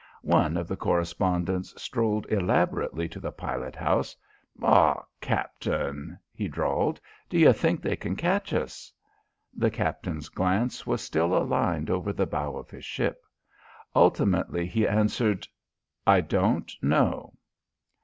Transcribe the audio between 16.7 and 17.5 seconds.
know."